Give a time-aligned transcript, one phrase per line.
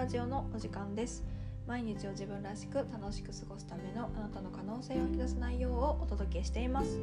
[0.00, 1.22] ラジオのお時間です。
[1.66, 6.98] 毎日を自分らしく楽しく過ごすためのあなたの可能性を引き出す内容をお届けしています。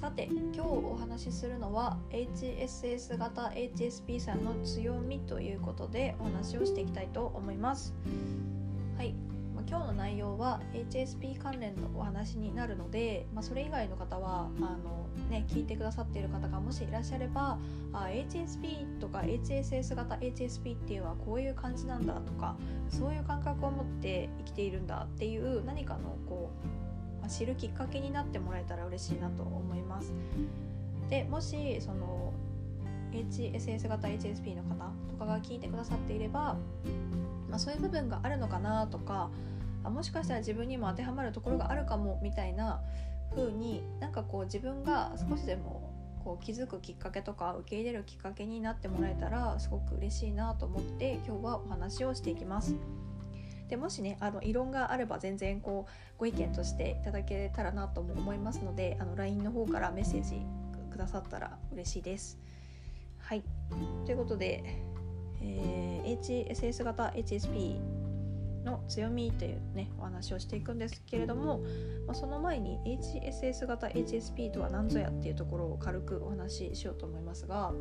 [0.00, 7.92] さて今日お話しするのは HSS 型 HSP さんの強みということでお話をしていきたいと思います。
[8.96, 9.12] はい。
[9.68, 17.58] 今日の内容は HSP 関連のお話になるので、まあ、それ以外の方はあの、ね、聞いてくださっている方がもしいらっしゃれば
[17.92, 22.56] あ HSP とか HSS 型 HSP っていうのはこういう感じなんだとか
[22.88, 26.50] そういう感覚を持って生きているんだっていう何かのこ
[27.18, 30.14] う、まあ、知るきっかけになってもらえたら嬉しいなと思います。
[31.10, 32.32] でもしその
[33.12, 36.56] HSS 型 HSP の方とかが聞いてくださっていれば、
[37.50, 39.30] まあ、そういう部分があるのかなとか
[39.88, 42.80] あもしかしたら自分にも当てはまるところがあるかもみたいな
[43.34, 45.92] 風になんかこう自分が少しでも
[46.24, 52.74] こう気づくきっかけとか受け入れるきっかけになってもらえたらすごく嬉しいなと思って今日はお話をしていきます。
[53.68, 60.40] でもしねあの異論があれば全然こうご意見としていただけたらなとも思いますのであの LINE の方からメッセージ
[60.90, 62.38] くださったら嬉しいです。
[63.18, 63.42] はい
[64.06, 64.62] ということで、
[65.42, 67.97] えー、HSS 型 HSP
[68.68, 71.60] の強みというねお話をしていくんですけれども、
[72.06, 77.72] まあ、その前に HSS 型 HSP とは何ぞやっていうところを軽くお話ししようと思いますが、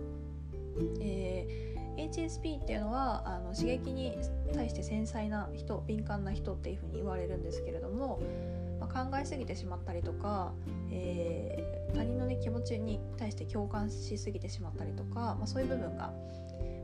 [1.01, 4.17] えー、HSP っていうのはあの刺激に
[4.53, 8.21] 対して繊細な人敏感な人っていうふうに言われるんですけれども、
[8.79, 10.53] まあ、考えすぎてしまったりとか、
[10.91, 16.13] えー、他人の、ね、気持ちに対して共感しすぎてしまったりとか、まあ、そういう部分が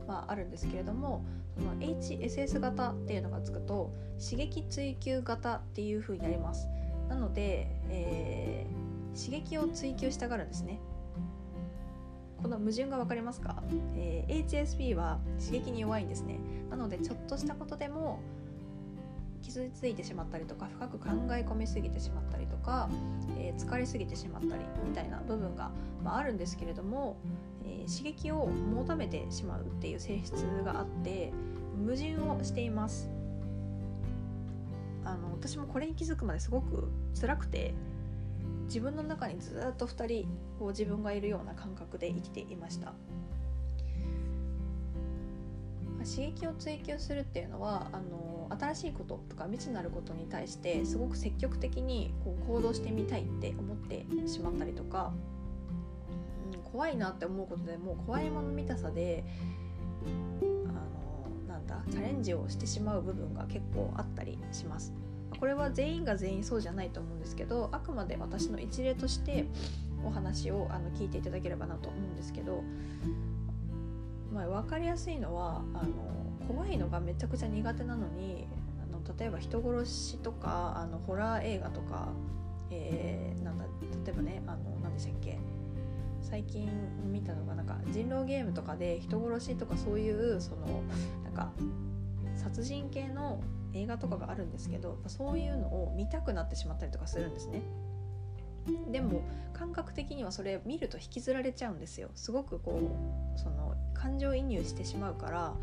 [0.06, 1.24] まあ、あるんですけれども
[1.56, 6.68] その HSS 型っていうのがつくと刺激追求型っていう風になります。
[7.08, 10.80] なので、えー、刺激を追求したがるんですね。
[12.42, 13.62] この矛盾が分かりますか、
[13.96, 16.38] えー、HSP は刺激に弱いんですね。
[16.70, 18.20] なのでちょっとしたことでも
[19.44, 22.88] 傷ついてしまったりとか深く考え込みすぎてしまったりとか、
[23.38, 25.70] えー、疲れすぎてしまったりみたいな部分が、
[26.02, 27.16] まあ、あるんですけれども、
[27.64, 30.32] えー、刺激を求めてしまうっていう性質
[30.64, 31.32] があって
[31.78, 33.10] 矛盾をしています。
[35.04, 36.88] あの私もこれに気づくまですごく
[37.20, 37.74] 辛くて
[38.64, 40.28] 自分の中にずっと2人
[40.58, 42.94] こう自分がいるような感覚で生きていました。
[46.04, 48.43] 刺激を追求するっていうのはあの
[48.74, 55.12] 新しいこととか未知なることに対してすごく積極的にこう行動してみたいって思ってしまったりとか
[56.72, 59.24] 怖いなって思うことでもう怖いもの見たさで
[60.02, 64.92] あのなんだチャレンジをしてしまう部分が結構あったりします。
[65.38, 69.46] これは全員が全員そうじゃないと思うんですけどあくまで私の一例として
[70.04, 72.62] お話をあの聞いていただければなと思うんですけど、
[74.32, 76.14] まあ、分かりやすいのはあの
[76.46, 78.46] 怖いのがめちゃくちゃ苦手なのに
[79.18, 82.08] 例えば人殺しとかあのホラー映画とか、
[82.70, 83.64] えー、なんだ
[84.04, 85.38] 例えばねあの何でしたっけ？
[86.22, 86.68] 最近
[87.12, 90.82] 見たのがなんか人狼ゲームとかで人殺しとかそういうその
[91.22, 91.52] なんか
[92.34, 93.42] 殺人系の
[93.74, 97.62] 映画とかがあるんですけどそういうのを見たくなってしまったりとかするんですね。
[98.90, 99.20] でも
[99.52, 102.80] 感覚的にはそれ見ると引きずられちゃうんですよすごくこ
[103.36, 105.54] うその感情移入してしまうから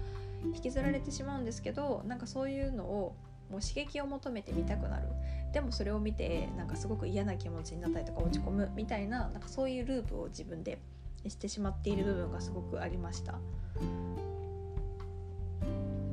[0.54, 3.16] 引きずられてしまうんですけどなんかそういうのを
[3.52, 5.08] もう刺激を求めて見たくなる。
[5.54, 10.80] でもそれを見てなんかすごく嫌な気持ちになったりとか落ち込むみたいななんかそういうループを自分で
[11.28, 13.36] してしまっている部分がすごくありました。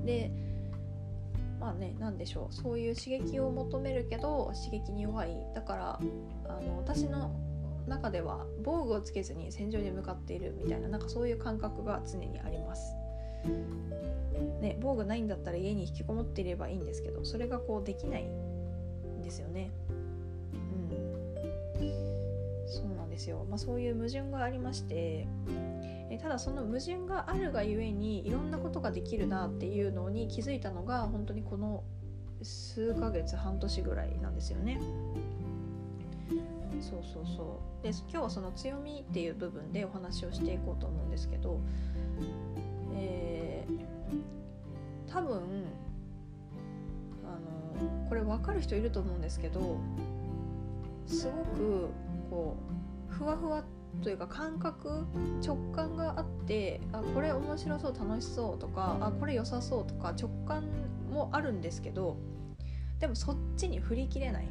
[0.04, 0.30] で
[1.60, 2.54] まあね何でしょう。
[2.54, 5.36] そういう刺激を求めるけど刺激に弱い。
[5.54, 6.00] だから
[6.48, 7.30] あの私の
[7.86, 12.92] 中では防具をつけずに戦場に向かっているみたいななんかそういう感覚が常にあります。
[14.60, 19.70] ね、防具ないんだったら家に引きこもっていればいいんですけどそれがこうできないんですよね。
[21.80, 25.28] うん、そうなんですよ、まあ、そういう矛盾がありまして
[26.10, 31.84] えただその矛盾があるがゆえにいろんなことができるなっていうのに気づいたのが本当にこの
[32.42, 34.80] 数ヶ月半年ぐらいなんですよね。
[36.80, 41.60] そうそうそうで今日はその強みっていう部分でお話をしていこうと思うんですけど
[42.94, 45.64] えー、多分
[47.24, 49.78] あのこれ分かる人いると思うんですけど
[51.06, 51.88] すごく
[52.30, 52.56] こ
[53.10, 53.64] うふわふわ
[54.02, 55.06] というか感覚
[55.44, 60.64] 直感があってあこれ面白そう楽しそうとかあこれ良さそうとか直感
[61.10, 62.16] もあるんですけど
[63.00, 64.48] でもそっちに振り切れない、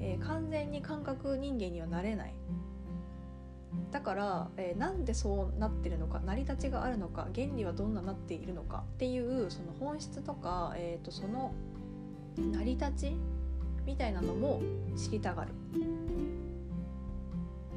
[0.00, 2.34] えー、完全に感覚人間にはなれない。
[3.90, 11.54] だから、えー、なんでそうなってるのか成り立ちがあるのか原理はどんななっているのかっていうその本質とか、えーと、その
[12.36, 13.16] 成り立ち
[13.84, 14.60] みたいなのも
[14.96, 15.50] 知りたがる。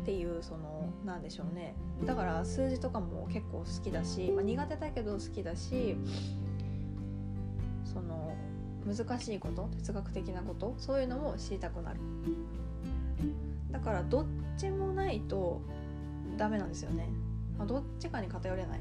[0.02, 1.76] っていうそのなんでしょうね。
[2.06, 5.98] だから数字とかも結構好きだし、まあ、苦手だけど好きだし
[7.84, 8.36] その
[8.86, 12.00] 難しいこと哲学的なことそういうのも知りたくなる。
[13.72, 14.26] だからどっ
[14.58, 15.62] ちもないと
[16.36, 17.08] ダメなんですよね、
[17.68, 18.80] どっちかに偏れない。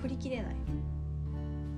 [0.00, 0.54] 振り切れない。
[0.54, 0.56] っ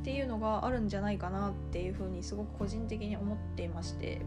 [0.04, 4.20] ていうのがあるんじゃないかなっていうふうにすごく個人的に思っていまして。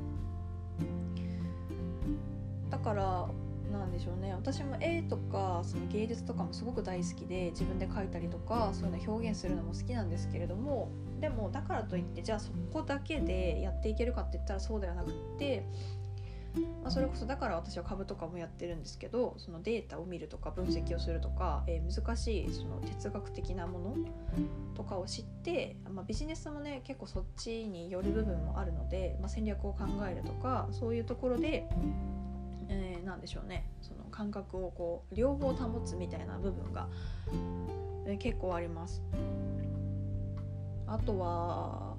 [2.70, 3.28] だから
[3.72, 4.34] なんでしょうね。
[4.34, 10.90] 私も絵とかその芸術とかもすごく大好きで自分で描いたりとかそういうの表現するのも好きなんですけれども
[11.20, 15.66] でもだからといってじゃあそこだけでやっていけるかって言ったらそうではなくって
[16.82, 23.96] まあ、それこそだから私は株とかもやってるんですけどそのデータを見るとか分析をするとか、えー、難しいその哲学的なもの
[24.76, 31.68] とかを知って、まあ、ビジネスもね結構そっちによる部分もあるので、まあ、戦略を考えるとかそういうところで、
[32.70, 36.88] えー、なんでしょうねその感覚をこう両方保つみたいな部分が、
[38.06, 39.04] えー、結構あります。
[40.90, 41.98] あとは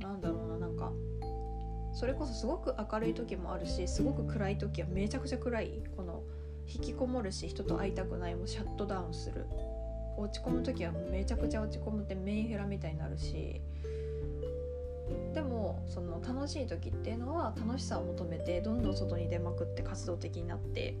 [0.00, 0.92] なんだろうななんか
[1.96, 6.22] それこそすごく明るい時もあるしすごく暗い時はめちゃくちゃ暗いこの
[6.66, 9.46] 引きこもるし人と会いたくないもシャットダウンする。
[10.18, 13.62] 落ち込む時はめちゃくちゃ落ち込むってメインヘラみたいになるし。
[15.32, 20.94] でもその楽しい時っていうのは楽しさを求めてどんどん外に出まくって活動的になって。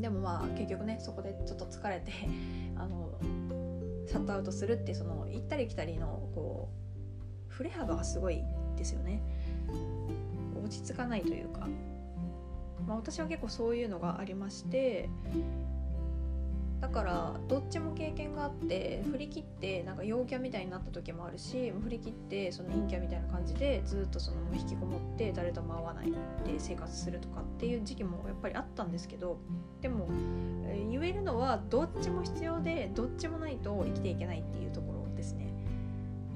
[0.00, 2.10] でもまあ結局ねそこでちょっと疲れて
[2.74, 3.18] あの
[4.08, 6.70] シャットアウトするってその行ったり来たりのこ
[7.48, 8.42] う振れ幅がすごい
[8.76, 9.22] ですよね。
[10.66, 11.68] 落ち着かないというか、
[12.86, 15.08] まあ、私は結構そういうのがありまして。
[16.80, 26.14] だからどっちも経験があって振り切ってなんか陽キャみたいになった時もあるし振り切ってその陰キャみたいな感じでずっとその引きこもって誰とも会わないで
[26.58, 29.38] 生活するとかっていう時期もやっぱりあったんですけど。
[29.80, 30.08] でも、
[30.90, 35.52] 言えるのはどっちも必要でどっちもないと生きていけないっていうところですね。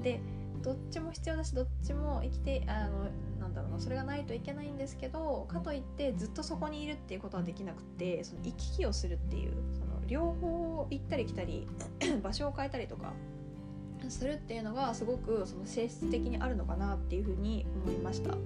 [0.03, 0.19] で
[0.61, 3.07] どっちも必要だしどっちも生きてあの
[3.41, 11.67] なんだろうなそれがないといけないんですけどかといってずっとそこにいるっていうことはできなくてその行き来をするっていうその両方行ったり来たり
[12.23, 13.13] 場所を変えたりとか
[14.07, 18.37] するっていうのがすごくその性質的にあるのかなっていうふうに思いました。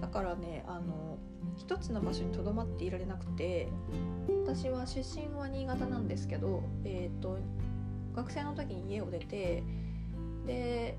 [0.00, 1.18] だからねあの
[1.56, 3.68] 一つの場所にとどまっていられなくて
[4.46, 7.38] 私は出身は新潟なんですけど、えーと
[8.14, 9.62] 学生の時に家を出て
[10.46, 10.98] で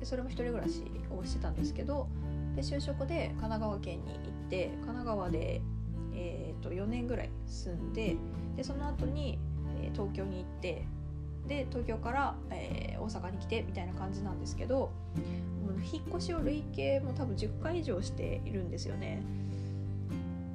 [0.00, 2.08] でそれも一人暮らしをしてたんですけど
[2.54, 5.60] で就職で神奈川県に行って神奈川で、
[6.14, 8.16] えー、と4年ぐらい住んで
[8.56, 9.38] でその後に、
[9.80, 10.84] え、東京に行って
[11.46, 14.90] で東京から、えー、大阪に来てみたいな感じなんですけど
[15.92, 19.22] 引っ越しを累計も多分10回以上しているんですよね。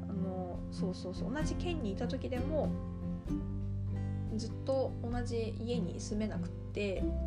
[0.09, 2.69] あのそうそうそう同じ県にいた時でも
[4.35, 6.62] ずっと同じ家に住めなくって、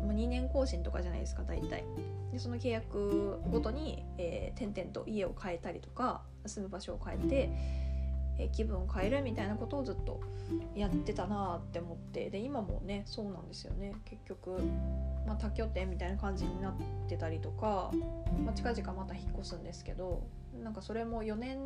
[0.05, 1.83] まあ、2年更新とかじゃないですか大体
[2.31, 7.49] でその契約ごとに、えー、点々と家を変えたりとか住む場所を変えて、
[8.39, 10.19] えー、気分を変えるみたいなことをずっと
[10.75, 14.59] やってたなって思ってで今もねそうなんですよね結局、
[15.25, 16.73] まあ、多拠点みたいな感じになっ
[17.07, 17.91] てたりとか、
[18.45, 20.27] まあ、近々また引っ越すんですけど
[20.63, 21.57] なんかそれも4年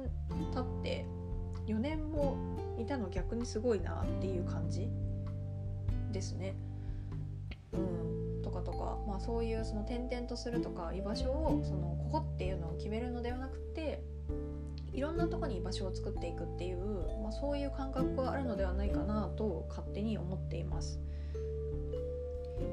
[0.54, 1.06] 経って
[1.68, 2.38] 4年も
[2.80, 4.90] いたの逆にすごいなっていう感じ
[6.12, 6.56] ですね。
[7.74, 14.04] うん、とかとか、まあ、そういうその転々とするとか居場所をそのここっていうのを決めるのではなくて
[14.94, 16.78] いろんなとこに居場所を作っていくっていう、
[17.24, 21.00] まあ、そういう感覚があるのではないかなと勝手に思っています。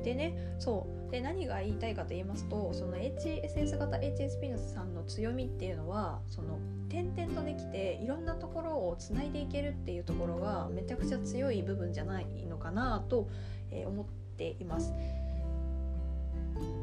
[0.04, 6.58] でねそうで何が言いたいかと言いますとその HSS 型 HSP のさんの強みっていうのはその
[6.90, 13.28] 点々とできていろんなところをつないでいけるっていうところがめちゃくちゃ強い部分じゃないのかなと、
[13.70, 14.94] えー、思ってています。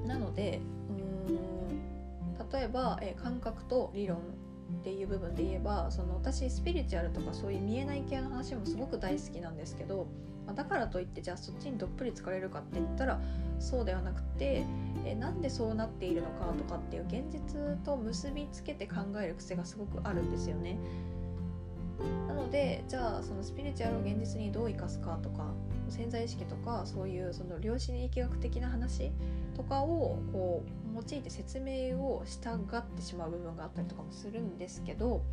[0.06, 0.60] なので
[0.90, 4.22] うん例えば、え、感覚と理論っ
[4.84, 10.08] ていう部分で言えばその私スピリチュアルとかそういう見えない系の話もすごく大好きなんですけど
[10.46, 13.20] まあ、だからといってじゃあそっちにどっぷり疲れるかって言ったら
[13.60, 14.64] そうではなくて
[15.06, 20.78] えなんでそうなっているのかとかっていう現実と結びつけて考える癖がすごくあるんですよね。
[22.28, 25.54] なのでじゃあそのスピリチュアルを現実にどう生かすかとか
[25.90, 29.12] 潜在意識とかそういうその量子力学的な話
[29.56, 35.24] とかをこう用いて説明をしたがってしまう部分があったりとかもするんですけど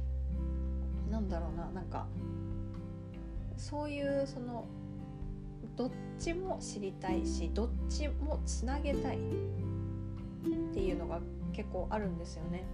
[1.11, 2.07] なんだろうななんか
[3.57, 4.67] そういうその
[5.77, 9.21] どっちも知りたいしどっちもつなげたいっ
[10.75, 11.21] ていうのが
[11.53, 12.65] 結構あるんですよね。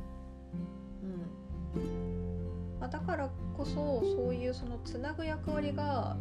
[1.77, 6.17] うんまあ、だからこそそういうそのつなぐ役割が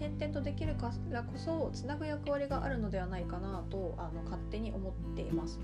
[0.00, 5.60] 点々とできるからこそつなぐ役割があるのではないかなとあの勝手に思っています。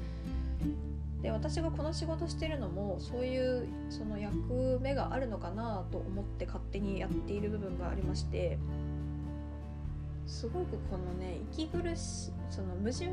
[1.23, 8.59] で私がこの仕事してるのもそういうその役目があるのかなと思って勝手にやっている部分がありまして
[10.27, 13.11] すごくこのね息苦しその矛盾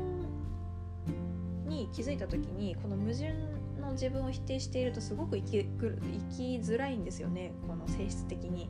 [1.66, 3.32] に気づいた時にこの矛盾
[3.80, 5.96] の自分を否定しているとすごく生き生
[6.36, 8.68] きづらいんですよねこの性質的に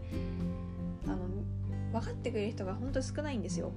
[1.06, 1.26] あの
[1.94, 3.72] 分かってくれる人が本当に少ないんですよ。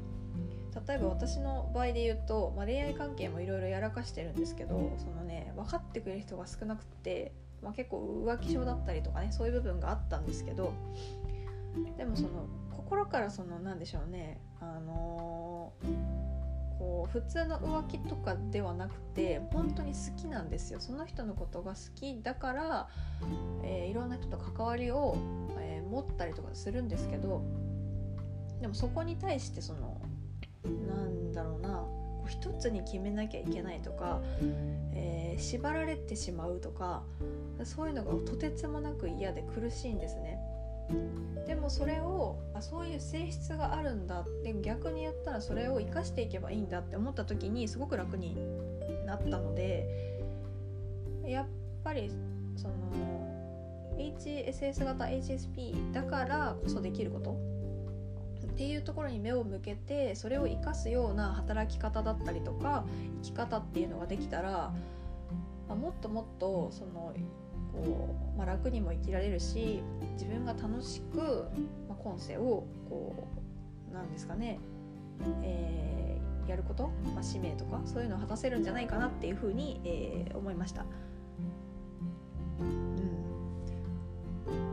[0.88, 7.33] 例えば私の場合で言うと、まあ、恋愛関係もいろいろやらかしてるんですけどそのね分かってくれる人が少なくて、
[7.63, 10.74] まあ、結構浮気症だったりとかねそういう部分があったんですけど
[11.97, 20.79] でもその心からその何でしょうねあのー、こう普通の浮気とかではなくて本当に好きなんですよ。
[20.79, 22.88] その人のことが好きだから、
[23.63, 25.17] えー、いろんな人と関わりを、
[25.59, 27.41] えー、持ったりとかするんですけど
[28.61, 30.01] でもそこに対してその
[30.87, 31.85] なんだろうな
[32.27, 34.21] 一つに決めなきゃいけないとか、
[34.93, 37.03] えー、縛られてしまうとか
[37.63, 40.39] そういうのがとてつもなく嫌で苦しいんですね。
[41.45, 48.37] でもそれをあそういう性質があるんだって逆に言ったらそれを生かしていけばいいんだって思った時にすごく楽に
[49.05, 50.21] なったので
[51.25, 51.45] やっ
[51.83, 52.09] ぱり
[52.55, 52.73] その
[53.97, 57.37] HSS 型 HSP だからこそできること
[58.57, 62.85] っていうところに目を向けてそれを生かすような働き方だったりとか
[63.21, 64.73] 生き方っていうのができたら、
[65.69, 67.13] まあ、もっともっとその
[67.71, 69.83] こう、まあ、楽にも生きられるし
[70.13, 71.45] 自分が楽しく、
[71.87, 73.27] まあ、今世をこ
[73.91, 74.59] うなんですかね、
[75.43, 80.83] えー、やること、まあ、使命とかそういうのを果たせるんじゃないかなっていうふうに、えー、思いました。
[82.59, 82.97] うん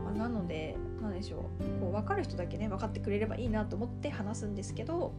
[0.03, 0.75] まあ、なので
[1.05, 5.13] 何でしょうこう分かる人だけね分かってくれればいいなと思って話すんですけど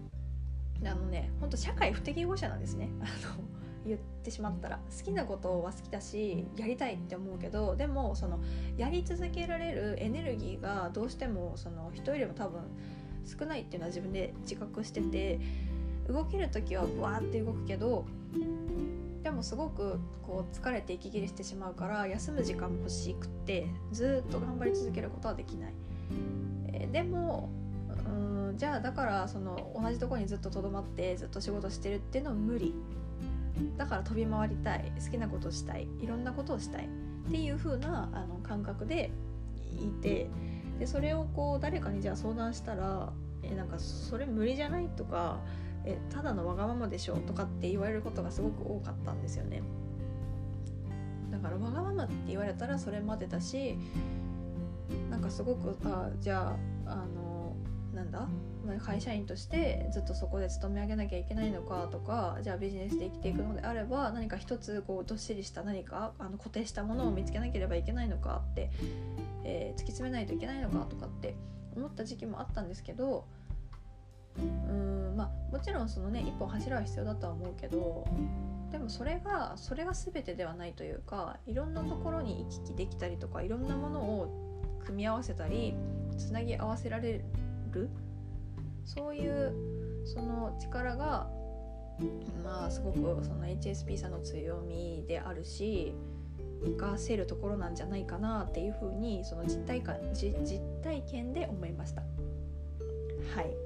[0.84, 2.90] あのねほんと社会不適合者なんですね。
[3.00, 3.42] あの
[3.86, 8.40] 言ってしまったら好きなことは好きだしやりたいって思うけどでもその
[8.76, 12.62] やり続けられるエネルギーがどうしてもその人よりも多分
[13.24, 15.38] 少ないっていうのは自分で自覚してて
[16.08, 18.04] 動ける時はわーって動くけど
[19.26, 25.74] でもすごくこう疲れて息切れしてしまうから休む時間も欲しくてずっと頑張り続けることはできない。
[26.68, 27.50] えー、でも
[28.06, 32.72] うんじゃあだからその同じとこにずっととどまってずっと仕事してるっていうのは無理。
[33.76, 34.92] だから飛び回りたい。
[35.04, 35.88] 好きなことをしたい。
[36.00, 36.84] いろんなことをしたい。
[36.84, 39.10] っていう風なあの感覚で
[39.72, 40.28] いて
[40.78, 44.88] でそれをこう誰かにじゃあ相談したらえなんかそれ無理じゃない？
[44.90, 45.40] とか
[45.86, 49.62] えただのわがままでしょとかって言われることがすごく多かったんですよね。
[51.30, 53.78] だからわがままって言われたらそれまでだし
[55.10, 57.56] なんかすごくあじゃああの
[57.94, 58.28] なんだ？
[58.84, 68.70] 会社員としてずっとそこで勤め上げなきゃいけないのかとかじゃあビジネスで生きていくのであれば何か一つこうどっしりした何かあの固定したものを見つけなければいけないのかって、
[69.44, 71.36] えー、突き詰めないといけないのかとかって
[71.76, 73.24] 思った時期もあったんですけど
[74.38, 78.06] うんまあもちろんそのね一本柱は必要だとは思うけど
[78.70, 85.74] でもそれがそれが全てではないというかいろんなところに行き来できたりとかいろんなものを組み合わせたり
[86.18, 87.24] つなぎ合わせられ
[87.72, 87.88] る
[88.84, 89.54] そういう
[90.04, 91.28] その力が
[92.44, 95.94] まあすごくその HSP さんの強みであるし
[96.62, 100.34] 活かせるところなんじゃないかなっていうふうにその実体感実
[100.82, 102.02] 体験で思いました。
[103.34, 103.65] はい。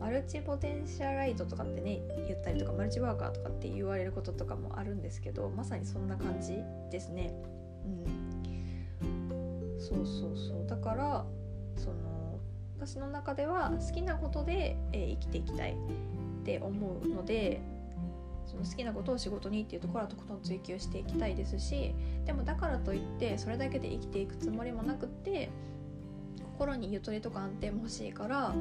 [0.00, 6.58] マルチポテンシャライトとかってね言ったりとかマルチワーカーとかって言われることとかもあるんですけどまさにそんな感じ
[6.90, 7.32] ですね。
[7.84, 9.78] うん。
[9.78, 10.66] そうそうそう。
[10.66, 11.24] だから
[11.76, 12.38] その
[12.78, 17.60] 私の中では好きなことで、えー、生きていきたいって思うので
[18.46, 25.50] その好きなことを仕事にっていうところはとことん追求していきたいですしでもだからといってそれだけで生きていくつもりもなくって
[26.56, 28.54] 心にゆとりとか安定も欲しいから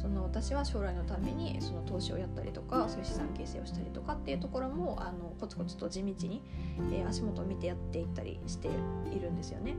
[0.00, 6.42] その私は将来のためにその投資をやったりとかそういう資産形成をしたりとかっていうところもあのコツコツと地道に、
[6.90, 8.68] えー、足元を見てやっていったりして
[9.12, 9.74] いるんですよね。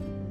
[0.00, 0.29] うん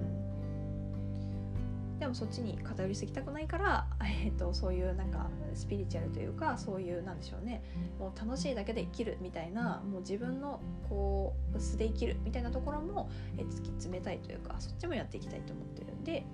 [2.00, 3.88] でもそっちに偏りすぎたくないから、
[4.24, 7.62] えーと、そういうなんかスピリチュアルというかそういうなんでしょうね
[8.00, 16.26] もう楽しいだけで生きるみたいなもう自分のこう素で生きるみたいなところも、え突き詰めたいというかそっちもやっていきたいと思ってるんで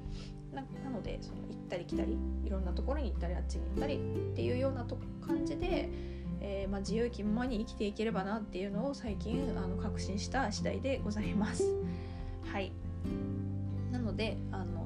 [0.53, 5.89] なのでその行ったり来たりいろんなところに行ったりあっちに行ったりっていうようなと感じで、
[6.39, 11.63] えー、まあ、自由気ままに生きていければなっていうのを最近あの確信した次第でございます。
[12.43, 12.72] はい
[13.91, 14.85] なのであの、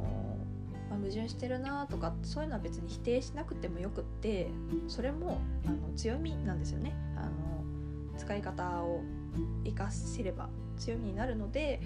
[0.99, 4.49] 矛盾してるなとかそういうのは別に否定しなくてもよくって
[4.87, 6.93] それもあの強みなんですよね。
[7.15, 7.29] あの
[8.17, 9.01] 使い方を
[9.63, 11.79] 生かせれば強みになるので、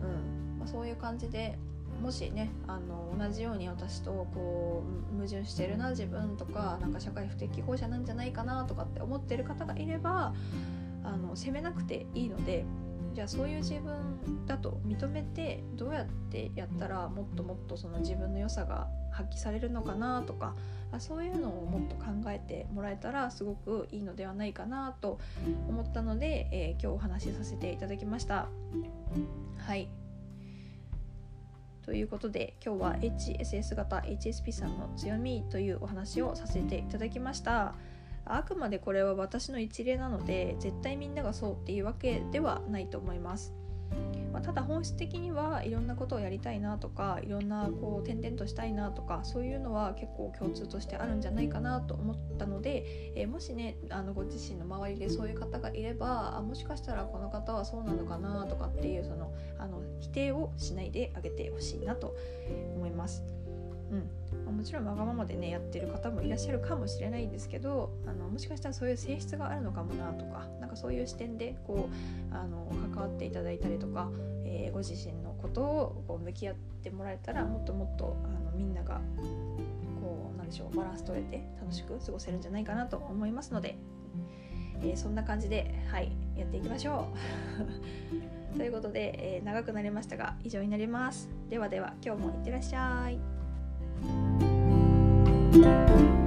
[0.00, 0.58] うん。
[0.58, 1.58] まあ、そういう感じで
[2.02, 10.34] もしねあの同じように私とこう矛盾してるな自分とかなんか社会不適合者なんじゃないかなとかって思ってる方がいれば
[11.04, 12.64] あの責めなくていいので
[13.14, 20.56] じゃあそういう自分だと認めてどうやってやったらもっともっとその自分の良さが発揮されるのかなとか
[20.98, 25.20] そういうのをもっと考えてもらえたらすごくいいのではないかなと
[25.68, 28.48] 思ったので、えー、今日お話しさせていただきました。
[29.58, 29.88] はい
[31.84, 37.74] ということで今日は HSS 型 HSP さんの強みというお話をさせていただきました。
[38.24, 43.54] あくまでこれは私の一例なので絶対みんながそうっていうわけではないと思います。
[44.32, 62.16] まあ、ただ本質的にはいろんなことをやりたいなとかいろんなこう転々としたいなとかそういうのは結構共通としてあるんじゃないかなと思ったので、えー、もしねあのご自身の周りでそういう方がいればあもしかしたらこの方はそうなのかなとかっていうそのあの否定をしないであげてほしいなと
[62.74, 63.22] 思います。
[64.46, 74.10] うん、もちろんわがままでねやってる方もいらっしゃるかもしれないんですけどあのもしかしたらそういう性質があるのかもなとかなんかそういう視点でこうあの関わっていただいたりとか、
[74.44, 79.00] えー、ご自身のことをこう向き合ってもらえたらもっともっとあのみんなが
[80.00, 83.76] こうなんでしょうバランス取れて楽しく過ごせるんじゃないかなと思いますので、
[84.82, 87.08] えー、そんな感じではいやっていきましょ
[88.52, 88.56] う。
[88.56, 91.28] ということで、えー、長くなりましたが以上になります。
[91.50, 93.33] ではでは今日もいってらっしゃい。
[95.54, 95.64] Thank
[96.08, 96.23] you.